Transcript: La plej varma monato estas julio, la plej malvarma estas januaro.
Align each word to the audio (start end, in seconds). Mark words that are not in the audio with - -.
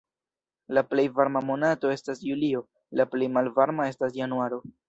La 0.77 0.83
plej 0.93 1.05
varma 1.19 1.43
monato 1.51 1.93
estas 1.97 2.25
julio, 2.31 2.65
la 3.01 3.09
plej 3.15 3.31
malvarma 3.37 3.91
estas 3.95 4.19
januaro. 4.23 4.61